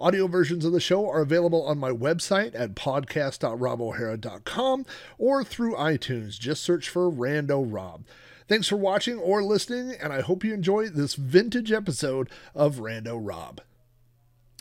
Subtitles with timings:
[0.00, 4.86] Audio versions of the show are available on my website at podcast.robohara.com
[5.18, 6.38] or through iTunes.
[6.38, 8.06] Just search for Rando Rob.
[8.48, 13.18] Thanks for watching or listening, and I hope you enjoy this vintage episode of Rando
[13.20, 13.60] Rob.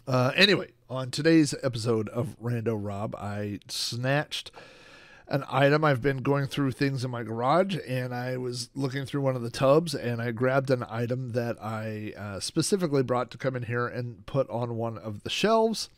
[0.05, 4.51] Uh, anyway, on today's episode of Rando Rob, I snatched
[5.29, 5.85] an item.
[5.85, 9.41] I've been going through things in my garage and I was looking through one of
[9.41, 13.63] the tubs and I grabbed an item that I uh, specifically brought to come in
[13.63, 15.89] here and put on one of the shelves.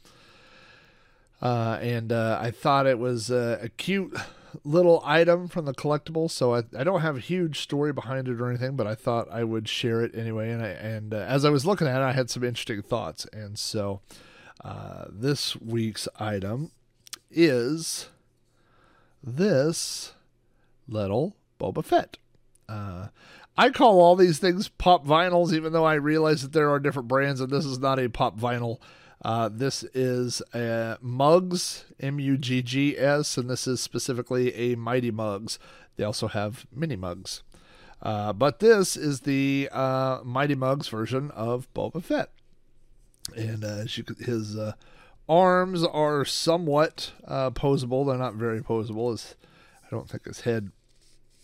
[1.41, 4.15] Uh, and uh, I thought it was a cute
[4.63, 6.29] little item from the collectible.
[6.29, 9.27] So I, I don't have a huge story behind it or anything, but I thought
[9.31, 10.51] I would share it anyway.
[10.51, 13.25] And I, and uh, as I was looking at it, I had some interesting thoughts.
[13.31, 14.01] And so
[14.63, 16.71] uh, this week's item
[17.29, 18.09] is
[19.23, 20.13] this
[20.87, 22.17] little Boba Fett.
[22.67, 23.07] Uh,
[23.57, 27.07] I call all these things pop vinyls, even though I realize that there are different
[27.07, 28.79] brands, and this is not a pop vinyl.
[29.23, 34.75] Uh, this is a Muggs, M U G G S, and this is specifically a
[34.75, 35.59] Mighty Muggs.
[35.95, 37.43] They also have mini Muggs.
[38.01, 42.29] Uh, but this is the uh, Mighty Muggs version of Boba Fett.
[43.35, 44.73] And uh, his uh,
[45.27, 48.05] arms are somewhat uh, posable.
[48.05, 49.11] They're not very posable.
[49.11, 49.35] His,
[49.85, 50.71] I don't think his head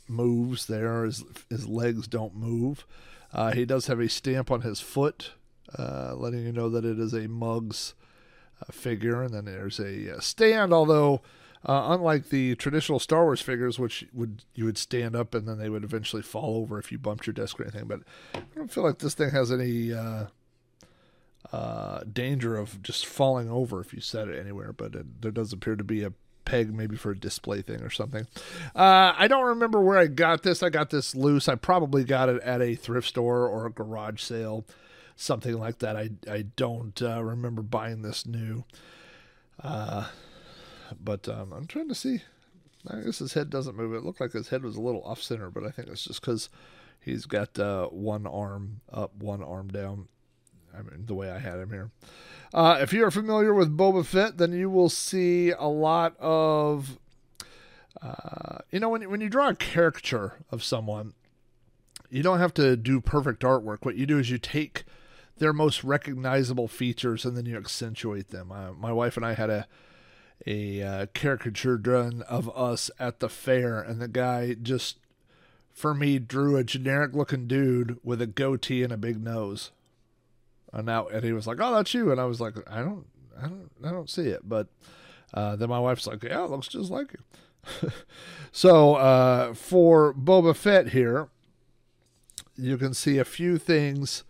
[0.08, 1.06] moves there.
[1.06, 2.86] His, his legs don't move.
[3.34, 5.32] Uh, he does have a stamp on his foot,
[5.78, 7.94] uh, letting you know that it is a Muggs
[8.62, 9.22] uh, figure.
[9.22, 11.22] And then there's a, uh, stand, although.
[11.66, 15.58] Uh, unlike the traditional Star Wars figures, which would you would stand up and then
[15.58, 18.02] they would eventually fall over if you bumped your desk or anything, but
[18.36, 19.92] I don't feel like this thing has any
[21.52, 25.54] uh, danger of just falling over if you set it anywhere, but it, there does
[25.54, 26.14] appear to be a
[26.46, 28.26] peg maybe for a display thing or something.
[28.76, 30.64] Uh, I don't remember where I got this.
[30.64, 31.48] I got this loose.
[31.48, 34.66] I probably got it at a thrift store or a garage sale,
[35.16, 35.98] something like that.
[35.98, 38.64] I, I don't uh, remember buying this new.
[39.62, 40.08] Uh,
[41.02, 42.22] but um, I'm trying to see.
[42.90, 43.94] I guess his head doesn't move.
[43.94, 46.22] It looked like his head was a little off center, but I think it's just
[46.22, 46.50] because
[47.02, 50.08] he's got uh, one arm up, one arm down.
[50.78, 51.92] I mean, the way I had him here.
[52.54, 56.98] Uh, if you're familiar with Boba Fett, then you will see a lot of,
[58.02, 61.14] uh, you know, when when you draw a caricature of someone,
[62.10, 63.80] you don't have to do perfect artwork.
[63.84, 64.86] What you do is you take
[65.38, 68.52] their most recognizable features and then you accentuate them.
[68.52, 69.68] Uh, my wife and I had a
[70.46, 75.00] a uh, caricature done of us at the fair, and the guy just,
[75.74, 79.72] for me, drew a generic looking dude with a goatee and a big nose.
[80.74, 83.06] And now, and he was like, "Oh, that's you," and I was like, "I don't,
[83.38, 84.68] I don't, I don't see it." But
[85.34, 87.90] uh, then my wife's like, "Yeah, it looks just like you."
[88.52, 91.30] so uh, for Boba Fett here,
[92.56, 94.24] you can see a few things.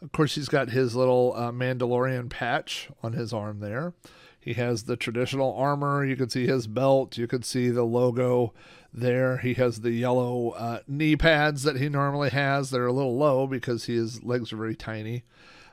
[0.00, 3.94] Of course, he's got his little uh, Mandalorian patch on his arm there.
[4.38, 6.04] He has the traditional armor.
[6.04, 7.18] You can see his belt.
[7.18, 8.54] You can see the logo
[8.92, 9.38] there.
[9.38, 12.70] He has the yellow uh, knee pads that he normally has.
[12.70, 15.24] They're a little low because his legs are very tiny.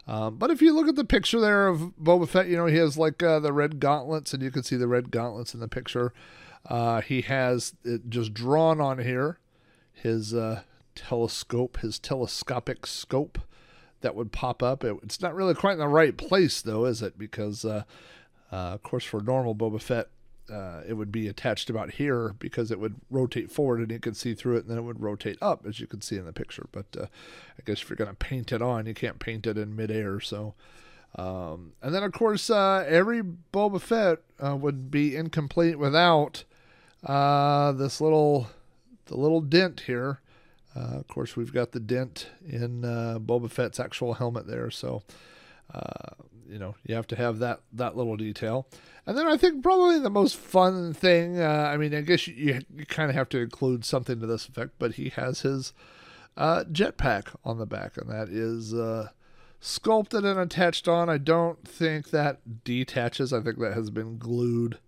[0.07, 2.77] Um, but if you look at the picture there of Boba Fett, you know, he
[2.77, 5.67] has like uh, the red gauntlets, and you can see the red gauntlets in the
[5.67, 6.13] picture.
[6.67, 9.39] Uh, he has it just drawn on here
[9.93, 10.61] his uh,
[10.93, 13.39] telescope, his telescopic scope
[14.01, 14.83] that would pop up.
[14.83, 17.17] It, it's not really quite in the right place, though, is it?
[17.17, 17.83] Because, uh,
[18.51, 20.09] uh, of course, for normal Boba Fett,
[20.51, 24.17] uh, it would be attached about here because it would rotate forward and you could
[24.17, 26.33] see through it, and then it would rotate up as you can see in the
[26.33, 26.67] picture.
[26.71, 27.05] But uh,
[27.57, 30.19] I guess if you're going to paint it on, you can't paint it in midair.
[30.19, 30.53] So,
[31.15, 36.43] um, and then of course, uh, every Boba Fett uh, would be incomplete without
[37.03, 38.47] uh, this little
[39.05, 40.19] the little dent here.
[40.75, 45.03] Uh, of course, we've got the dent in Boba Fett's actual helmet there, so
[46.55, 48.65] you know you have to have that that little detail.
[49.05, 52.61] And then I think probably the most fun thing, uh, I mean, I guess you,
[52.73, 55.73] you kind of have to include something to this effect, but he has his
[56.37, 59.09] uh, jetpack on the back, and that is uh,
[59.59, 61.09] sculpted and attached on.
[61.09, 63.33] I don't think that detaches.
[63.33, 64.79] I think that has been glued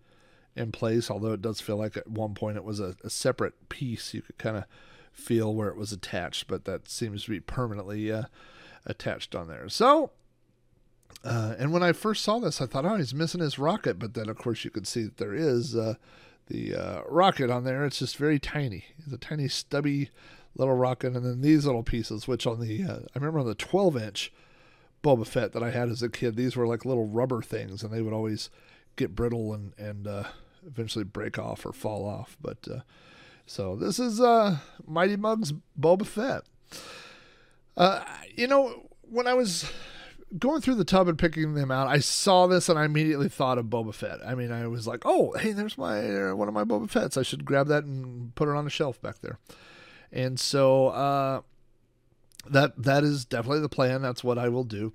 [0.56, 3.68] in place, although it does feel like at one point it was a, a separate
[3.68, 4.14] piece.
[4.14, 4.64] You could kind of
[5.12, 8.24] feel where it was attached, but that seems to be permanently uh,
[8.86, 9.68] attached on there.
[9.68, 10.12] So
[11.24, 14.00] uh, and when I first saw this, I thought, oh, he's missing his rocket.
[14.00, 15.96] But then, of course, you could see that there is uh,
[16.48, 17.86] the uh, rocket on there.
[17.86, 18.86] It's just very tiny.
[19.00, 20.10] It's a tiny stubby
[20.56, 23.56] little rocket, and then these little pieces, which on the uh, I remember on the
[23.56, 24.34] 12 inch
[25.04, 27.92] Boba Fett that I had as a kid, these were like little rubber things, and
[27.92, 28.50] they would always
[28.96, 30.24] get brittle and and uh,
[30.66, 32.38] eventually break off or fall off.
[32.42, 32.80] But uh,
[33.46, 34.20] so this is
[34.86, 36.44] Mighty Muggs Boba Fett.
[38.36, 39.72] You know, when I was
[40.38, 43.58] going through the tub and picking them out, I saw this and I immediately thought
[43.58, 44.20] of Boba Fett.
[44.26, 47.18] I mean, I was like, "Oh, hey, there's my uh, one of my Boba Fetts.
[47.18, 49.40] I should grab that and put it on a shelf back there."
[50.12, 51.42] And so uh,
[52.50, 54.02] that that is definitely the plan.
[54.02, 54.94] That's what I will do.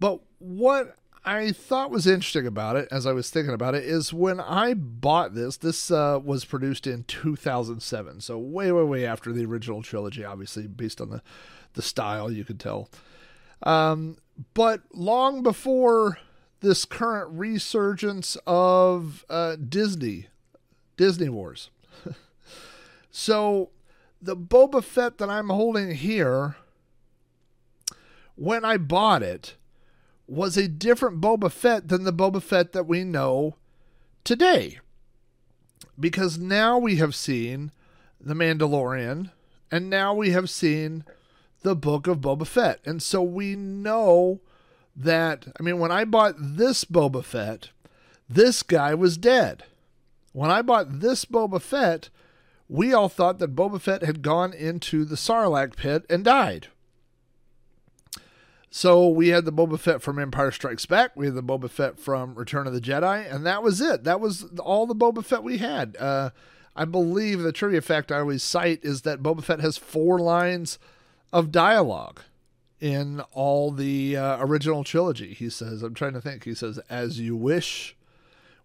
[0.00, 4.12] But what I thought was interesting about it, as I was thinking about it, is
[4.12, 5.56] when I bought this.
[5.56, 10.24] This uh, was produced in 2007, so way, way, way after the original trilogy.
[10.24, 11.22] Obviously, based on the
[11.74, 12.90] the style, you could tell.
[13.62, 14.16] Um,
[14.54, 16.18] but long before
[16.60, 20.28] this current resurgence of uh, Disney,
[20.96, 21.70] Disney Wars.
[23.10, 23.70] so
[24.20, 26.56] the Boba Fett that I'm holding here,
[28.36, 29.56] when I bought it,
[30.26, 33.56] was a different Boba Fett than the Boba Fett that we know
[34.24, 34.78] today.
[35.98, 37.72] Because now we have seen
[38.20, 39.30] The Mandalorian,
[39.70, 41.04] and now we have seen
[41.62, 42.80] the book of Boba Fett.
[42.84, 44.40] And so we know
[44.94, 47.70] that, I mean, when I bought this Boba Fett,
[48.28, 49.64] this guy was dead.
[50.32, 52.08] When I bought this Boba Fett,
[52.68, 56.68] we all thought that Boba Fett had gone into the Sarlacc pit and died.
[58.70, 61.98] So we had the Boba Fett from Empire Strikes Back, we had the Boba Fett
[61.98, 64.04] from Return of the Jedi, and that was it.
[64.04, 65.94] That was all the Boba Fett we had.
[65.98, 66.30] Uh,
[66.74, 70.78] I believe the trivia fact I always cite is that Boba Fett has four lines
[71.32, 72.20] of dialogue
[72.80, 75.34] in all the uh, original trilogy.
[75.34, 76.44] He says, I'm trying to think.
[76.44, 77.96] He says, "As you wish,"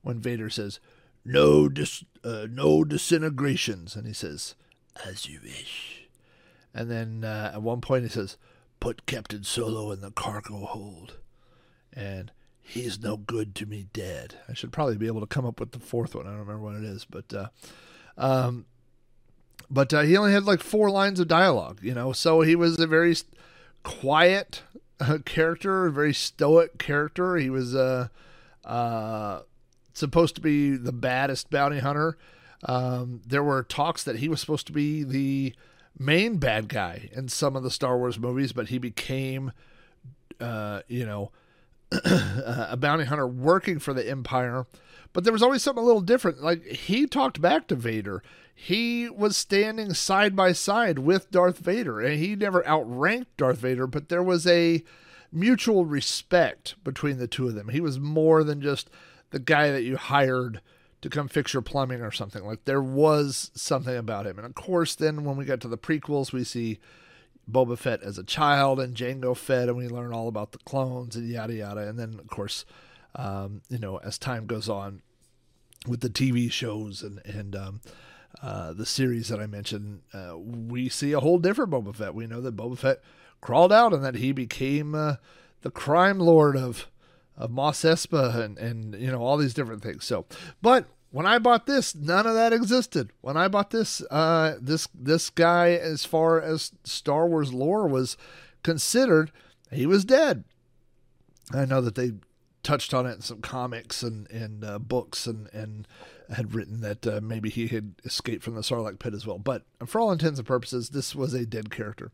[0.01, 0.79] when Vader says,
[1.23, 4.55] "No, dis- uh, no disintegrations," and he says,
[5.05, 6.07] "As you wish,"
[6.73, 8.37] and then uh, at one point he says,
[8.79, 11.17] "Put Captain Solo in the cargo hold,"
[11.93, 14.35] and he's no good to me dead.
[14.49, 16.25] I should probably be able to come up with the fourth one.
[16.25, 17.47] I don't remember what it is, but uh,
[18.17, 18.65] um,
[19.69, 22.11] but uh, he only had like four lines of dialogue, you know.
[22.11, 23.15] So he was a very
[23.83, 24.63] quiet
[24.99, 27.37] uh, character, a very stoic character.
[27.37, 28.07] He was uh,
[28.65, 29.41] uh,
[29.93, 32.17] supposed to be the baddest bounty hunter.
[32.63, 35.53] Um, there were talks that he was supposed to be the
[35.99, 39.51] main bad guy in some of the Star Wars movies, but he became,
[40.39, 41.31] uh, you know,
[41.91, 44.65] a bounty hunter working for the Empire.
[45.13, 46.43] But there was always something a little different.
[46.43, 48.21] Like he talked back to Vader
[48.59, 53.85] he was standing side by side with Darth Vader, and he never outranked Darth Vader,
[53.85, 54.83] but there was a
[55.31, 57.69] mutual respect between the two of them.
[57.69, 58.89] He was more than just
[59.29, 60.59] the guy that you hired
[61.01, 62.43] to come fix your plumbing or something.
[62.43, 64.39] Like there was something about him.
[64.39, 66.79] And of course, then when we get to the prequels, we see
[67.49, 71.15] Boba Fett as a child and Jango Fett, and we learn all about the clones
[71.15, 71.87] and yada yada.
[71.87, 72.65] And then, of course,
[73.15, 75.01] um, you know, as time goes on
[75.87, 77.81] with the TV shows and and um,
[78.41, 82.13] uh, the series that I mentioned, uh, we see a whole different Boba Fett.
[82.13, 83.01] We know that Boba Fett
[83.41, 85.15] crawled out and that he became uh,
[85.61, 86.87] the crime lord of
[87.37, 90.05] of Mos Espa and and you know all these different things.
[90.05, 90.25] So,
[90.61, 93.11] but when I bought this, none of that existed.
[93.21, 98.17] When I bought this, uh, this this guy, as far as Star Wars lore was
[98.63, 99.31] considered,
[99.71, 100.43] he was dead.
[101.53, 102.13] I know that they
[102.63, 105.87] touched on it in some comics and and uh, books and and
[106.29, 109.37] had written that uh, maybe he had escaped from the Sarlacc pit as well.
[109.37, 112.11] But for all intents and purposes, this was a dead character.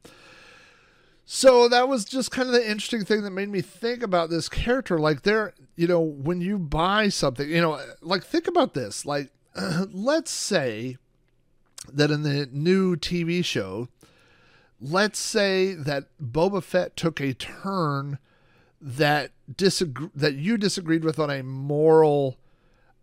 [1.26, 4.50] So that was just kind of the interesting thing that made me think about this
[4.50, 5.00] character.
[5.00, 9.06] Like, there, you know, when you buy something, you know, like think about this.
[9.06, 10.98] Like, uh, let's say
[11.92, 13.88] that in the new TV show,
[14.82, 18.20] let's say that Boba Fett took a turn
[18.82, 22.38] that disagree that you disagreed with on a moral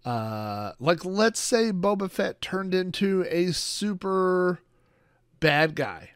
[0.05, 4.61] uh, like let's say Boba Fett turned into a super
[5.41, 6.11] bad guy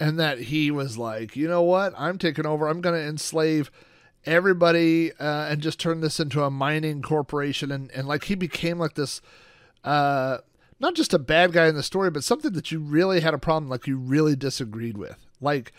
[0.00, 2.66] and that he was like, you know what, I'm taking over.
[2.66, 3.70] I'm going to enslave
[4.24, 7.70] everybody uh, and just turn this into a mining corporation.
[7.70, 9.20] And, and like he became like this,
[9.84, 10.38] uh,
[10.80, 13.38] not just a bad guy in the story, but something that you really had a
[13.38, 15.16] problem, like you really disagreed with.
[15.38, 15.72] Like,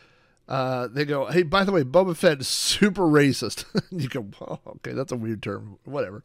[0.48, 3.66] uh, they go, hey, by the way, Boba Fett is super racist.
[3.92, 6.24] you go, oh, okay, that's a weird term, whatever.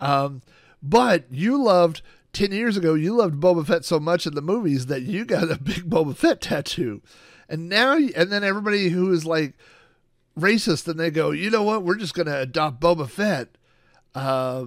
[0.00, 0.42] Um,
[0.80, 2.02] but you loved
[2.38, 5.50] 10 years ago, you loved Boba Fett so much in the movies that you got
[5.50, 7.02] a big Boba Fett tattoo.
[7.48, 9.54] And now, and then everybody who is like
[10.38, 11.82] racist, and they go, you know what?
[11.82, 13.48] We're just going to adopt Boba Fett
[14.14, 14.66] uh,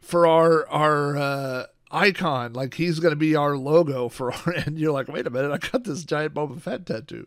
[0.00, 2.54] for our, our, uh, icon.
[2.54, 5.52] Like he's going to be our logo for our, and you're like, wait a minute,
[5.52, 7.26] I got this giant Boba Fett tattoo.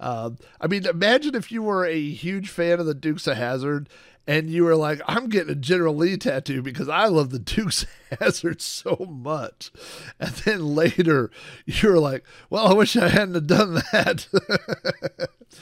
[0.00, 3.88] Um, I mean, imagine if you were a huge fan of the Dukes of Hazzard
[4.26, 7.86] and you were like, I'm getting a General Lee tattoo because I love the Dukes
[8.20, 9.70] Hazzard so much.
[10.18, 11.30] And then later
[11.66, 14.26] you were like, well, I wish I hadn't done that.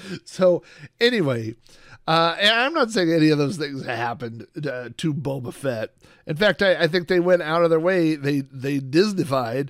[0.24, 0.62] so
[1.00, 1.56] anyway,
[2.06, 5.90] uh, I'm not saying any of those things happened uh, to Boba Fett.
[6.26, 8.14] In fact, I, I, think they went out of their way.
[8.14, 9.68] They they Disneyfied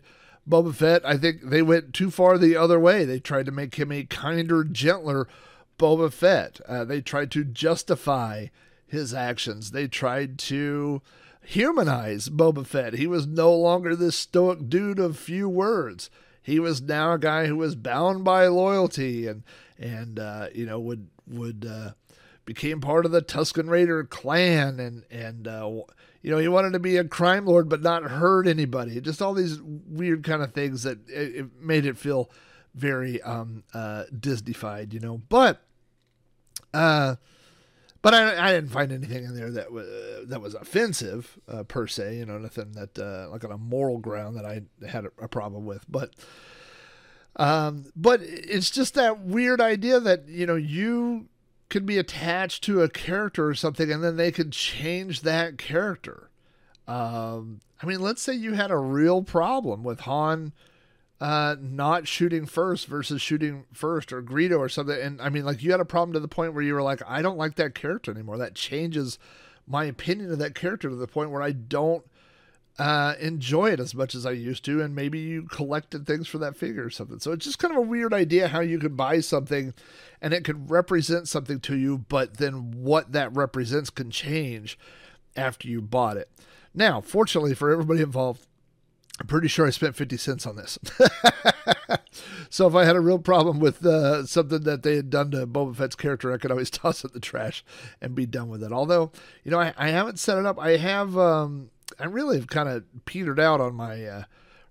[0.49, 1.05] Boba Fett.
[1.05, 3.05] I think they went too far the other way.
[3.05, 5.29] They tried to make him a kinder, gentler
[5.79, 6.61] Boba Fett.
[6.67, 8.47] Uh, they tried to justify
[8.93, 9.71] his actions.
[9.71, 11.01] They tried to
[11.43, 12.95] humanize Boba Fett.
[12.95, 16.11] He was no longer this stoic dude of few words.
[16.43, 19.43] He was now a guy who was bound by loyalty and
[19.79, 21.93] and uh, you know would would uh,
[22.45, 25.71] became part of the Tusken Raider clan, and and uh,
[26.21, 29.01] you know he wanted to be a crime lord but not hurt anybody.
[29.01, 32.31] Just all these weird kind of things that it, it made it feel
[32.75, 35.23] very um, uh, Disneyfied, you know.
[35.29, 35.63] But
[36.75, 37.17] uh,
[38.03, 39.87] but I, I didn't find anything in there that was
[40.29, 42.17] that was offensive uh, per se.
[42.17, 45.29] You know, nothing that uh, like on a moral ground that I had a, a
[45.29, 45.85] problem with.
[45.89, 46.11] But
[47.37, 51.29] um, but it's just that weird idea that you know you
[51.71, 56.29] could be attached to a character or something, and then they could change that character.
[56.87, 60.53] Um, I mean, let's say you had a real problem with Han
[61.23, 65.01] uh, not shooting first versus shooting first, or Greedo or something.
[65.01, 67.01] And I mean, like you had a problem to the point where you were like,
[67.07, 68.39] I don't like that character anymore.
[68.39, 69.21] That changes
[69.65, 72.05] my opinion of that character to the point where I don't
[72.77, 76.39] uh, enjoy it as much as I used to, and maybe you collected things for
[76.39, 77.21] that figure or something.
[77.21, 79.75] So it's just kind of a weird idea how you could buy something
[80.21, 84.77] and it could represent something to you, but then what that represents can change
[85.37, 86.29] after you bought it.
[86.75, 88.45] Now, fortunately for everybody involved,
[89.21, 90.79] I'm pretty sure I spent 50 cents on this.
[92.51, 95.47] so if I had a real problem with uh, something that they had done to
[95.47, 97.65] Boba Fett's character, I could always toss it in the trash
[98.01, 98.73] and be done with it.
[98.73, 99.13] Although,
[99.45, 100.59] you know, I, I haven't set it up.
[100.59, 104.25] I have um, I really have kind of petered out on my uh,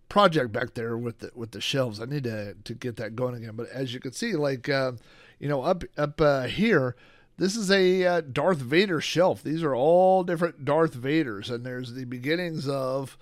[0.09, 2.01] project back there with the with the shelves.
[2.01, 3.55] I need to to get that going again.
[3.55, 4.93] But as you can see, like uh,
[5.39, 6.95] you know, up up uh, here,
[7.37, 9.43] this is a uh, Darth Vader shelf.
[9.43, 13.17] These are all different Darth Vaders, and there's the beginnings of.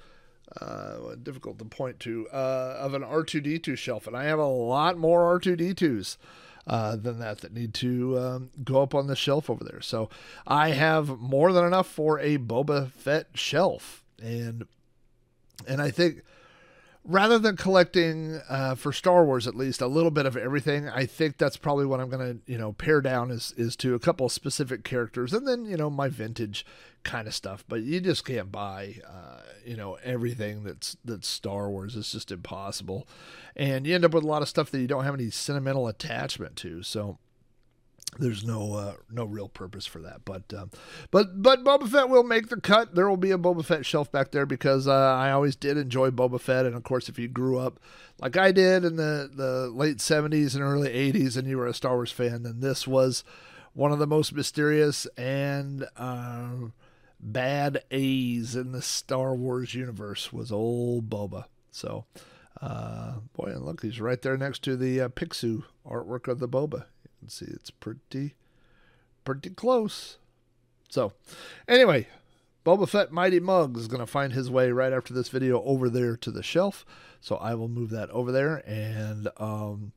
[0.59, 4.97] Uh, difficult to point to uh, of an R2D2 shelf, and I have a lot
[4.97, 6.17] more R2D2s
[6.65, 9.81] uh, than that that need to um, go up on the shelf over there.
[9.81, 10.09] So
[10.47, 14.65] I have more than enough for a Boba Fett shelf, and
[15.67, 16.23] and I think
[17.03, 21.05] rather than collecting uh, for Star Wars at least a little bit of everything, I
[21.05, 24.27] think that's probably what I'm gonna you know pare down is is to a couple
[24.29, 26.65] specific characters, and then you know my vintage
[27.03, 27.63] kind of stuff.
[27.67, 31.95] But you just can't buy uh, you know everything that's that's Star Wars.
[31.95, 33.07] It's just impossible,
[33.55, 35.87] and you end up with a lot of stuff that you don't have any sentimental
[35.87, 36.83] attachment to.
[36.83, 37.17] So
[38.17, 40.25] there's no uh, no real purpose for that.
[40.25, 40.71] But um,
[41.11, 42.95] but but Boba Fett will make the cut.
[42.95, 46.09] There will be a Boba Fett shelf back there because uh, I always did enjoy
[46.09, 47.79] Boba Fett, and of course, if you grew up
[48.19, 51.73] like I did in the the late '70s and early '80s, and you were a
[51.73, 53.23] Star Wars fan, then this was
[53.73, 56.49] one of the most mysterious and uh,
[57.19, 61.45] bad A's in the Star Wars universe was old Boba.
[61.71, 62.05] So.
[62.61, 66.49] Uh, boy, and look, he's right there next to the uh, Pixu artwork of the
[66.49, 66.87] Boba
[67.19, 68.35] can see it's pretty,
[69.25, 70.17] pretty close.
[70.89, 71.13] So,
[71.67, 72.07] anyway,
[72.65, 75.89] Boba Fett Mighty Mugg is going to find his way right after this video over
[75.89, 76.85] there to the shelf.
[77.21, 79.91] So I will move that over there and um,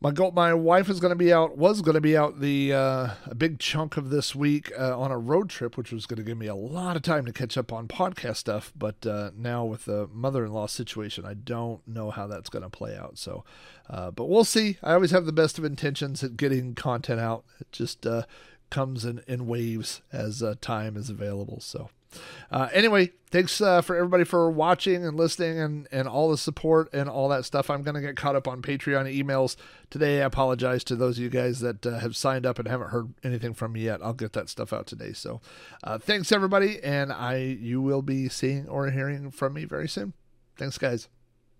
[0.00, 2.72] my go- my wife is going to be out was going to be out the
[2.72, 6.16] uh, a big chunk of this week uh, on a road trip which was going
[6.16, 9.30] to give me a lot of time to catch up on podcast stuff but uh,
[9.36, 13.44] now with the mother-in-law situation i don't know how that's going to play out so
[13.90, 14.78] uh, but we'll see.
[14.84, 17.44] I always have the best of intentions at getting content out.
[17.60, 18.22] It just uh,
[18.70, 21.90] comes in, in waves as uh, time is available so
[22.50, 26.88] uh, anyway, thanks uh, for everybody for watching and listening and, and all the support
[26.92, 27.70] and all that stuff.
[27.70, 29.56] I'm going to get caught up on Patreon emails
[29.90, 30.22] today.
[30.22, 33.14] I apologize to those of you guys that uh, have signed up and haven't heard
[33.22, 34.00] anything from me yet.
[34.02, 35.12] I'll get that stuff out today.
[35.12, 35.40] So
[35.84, 36.82] uh, thanks, everybody.
[36.82, 40.12] And I you will be seeing or hearing from me very soon.
[40.56, 41.08] Thanks, guys.